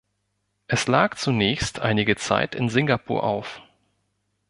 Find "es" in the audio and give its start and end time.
0.65-0.87